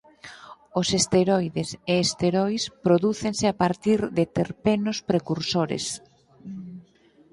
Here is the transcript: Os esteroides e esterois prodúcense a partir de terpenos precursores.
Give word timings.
Os 0.79 0.87
esteroides 0.99 1.69
e 1.91 1.95
esterois 2.05 2.63
prodúcense 2.85 3.45
a 3.49 3.55
partir 3.63 3.99
de 4.17 4.23
terpenos 4.37 4.97
precursores. 5.09 5.85